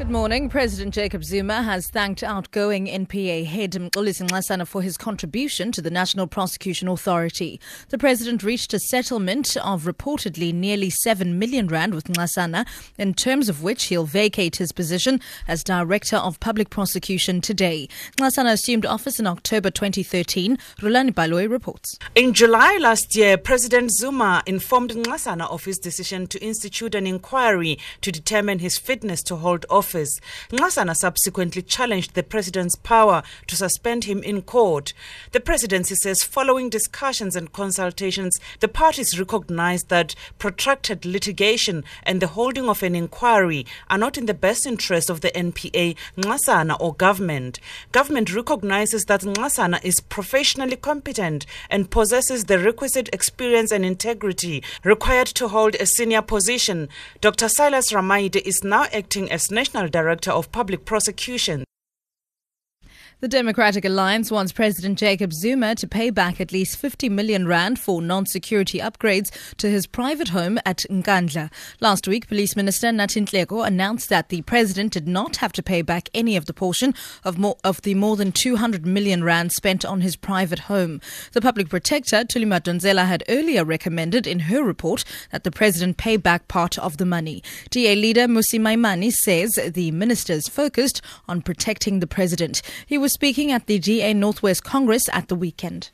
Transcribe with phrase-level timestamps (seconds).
[0.00, 0.48] Good morning.
[0.48, 5.90] President Jacob Zuma has thanked outgoing NPA head Mxolisi Nxasana for his contribution to the
[5.90, 7.60] National Prosecution Authority.
[7.90, 13.50] The president reached a settlement of reportedly nearly 7 million rand with Nxasana, in terms
[13.50, 17.86] of which he'll vacate his position as Director of Public Prosecution today.
[18.16, 20.56] Nxasana assumed office in October 2013.
[20.78, 21.98] Rhulani Baloyi reports.
[22.14, 27.78] In July last year, President Zuma informed Nxasana of his decision to institute an inquiry
[28.00, 30.20] to determine his fitness to hold office office.
[30.92, 34.92] Subsequently challenged the president's power to suspend him in court.
[35.32, 42.28] The presidency says following discussions and consultations, the parties recognized that protracted litigation and the
[42.28, 46.94] holding of an inquiry are not in the best interest of the NPA, Nxasana or
[46.94, 47.58] government.
[47.92, 55.26] Government recognizes that Nxasana is professionally competent and possesses the requisite experience and integrity required
[55.28, 56.88] to hold a senior position.
[57.20, 57.48] Dr.
[57.48, 61.64] Silas Ramaite is now acting as National National Director of Public Prosecution.
[63.20, 67.78] The Democratic Alliance wants President Jacob Zuma to pay back at least 50 million rand
[67.78, 71.52] for non-security upgrades to his private home at Nkandla.
[71.80, 75.82] Last week, Police Minister Nathi Nhleko announced that the president did not have to pay
[75.82, 79.84] back any of the portion of more of the more than 200 million rand spent
[79.84, 80.98] on his private home.
[81.32, 86.16] The public protector Thuli Madonsela had earlier recommended in her report that the president pay
[86.16, 87.42] back part of the money.
[87.68, 92.62] DA leader Mmusi Maimane says the minister is focused on protecting the president.
[92.86, 95.90] He was was speaking at the DA Northwest Congress at the weekend.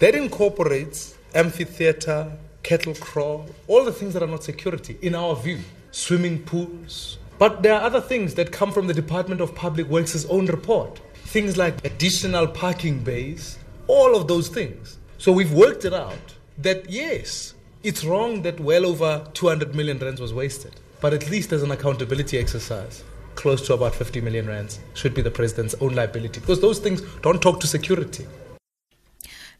[0.00, 2.32] That incorporates amphitheater,
[2.64, 5.60] cattle kraal, all the things that are not security, in our view,
[5.92, 7.18] swimming pools.
[7.38, 11.00] But there are other things that come from the Department of Public Works' own report.
[11.14, 14.98] Things like additional parking bays, all of those things.
[15.18, 20.20] So we've worked it out that yes, it's wrong that well over 200 million rands
[20.20, 23.04] was wasted, but at least as an accountability exercise
[23.38, 27.00] close to about 50 million rands should be the president's own liability because those things
[27.22, 28.26] don't talk to security.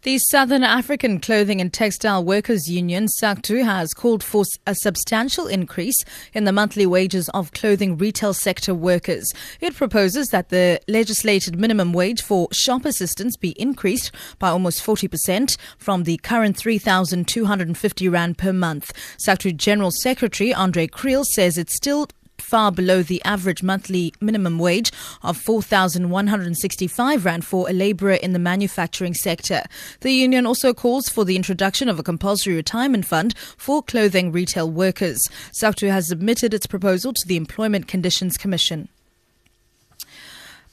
[0.03, 5.97] The Southern African Clothing and Textile Workers Union, SACTWU, has called for a substantial increase
[6.32, 9.28] in the monthly wages of clothing retail sector workers.
[9.60, 15.56] It proposes that the legislated minimum wage for shop assistants be increased by almost 40%
[15.78, 18.92] from the current 3,250 Rand per month.
[19.19, 22.06] SACTWU General Secretary Andre Kriel says it's still
[22.41, 28.38] far below the average monthly minimum wage of 4,165 Rand for a labourer in the
[28.38, 29.62] manufacturing sector.
[30.00, 34.71] The union also calls for the introduction of a compulsory retirement fund for clothing retail
[34.71, 35.28] workers.
[35.53, 38.88] SACTWU has submitted its proposal to the Employment Conditions Commission.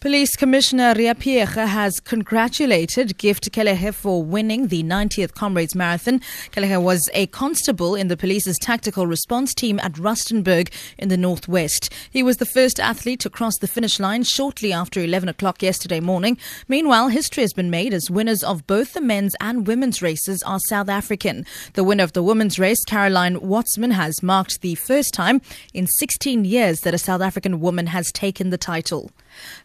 [0.06, 6.20] Police Commissioner Ria Phiyega has congratulated Gift Kelehe for winning the 90th Comrades Marathon.
[6.52, 11.92] Kelehe was a constable in the police's tactical response team at Rustenburg in the northwest.
[12.12, 16.00] He was the first athlete to cross the finish line shortly after 11 o'clock yesterday
[16.00, 16.38] morning.
[16.68, 20.60] Meanwhile, history has been made as winners of both the men's and women's races are
[20.60, 21.48] South African.
[21.74, 25.42] The winner of the women's race, Caroline Wöstmann, has marked the first time
[25.74, 29.10] in 16 years that a South African woman has taken the title.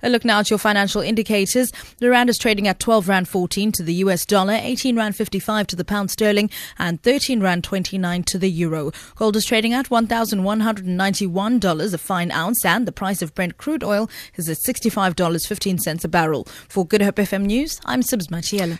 [0.02, 1.72] A look now at your financial indicators.
[1.98, 5.66] The rand is trading at 12 rand 14 to the US dollar, 18 rand 55
[5.66, 8.92] to the pound sterling, and 13 rand 29 to the euro.
[9.16, 14.08] Gold is trading at $1,191 a fine ounce, and the price of Brent crude oil
[14.36, 16.46] is at $65.15 a barrel.
[16.68, 18.78] For Good Hope FM News, I'm Sibs Matiela.